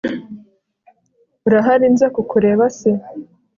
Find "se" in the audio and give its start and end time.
2.77-2.91